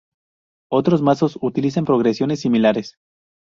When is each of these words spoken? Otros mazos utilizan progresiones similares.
Otros 0.71 1.03
mazos 1.03 1.37
utilizan 1.43 1.85
progresiones 1.85 2.39
similares. 2.41 2.95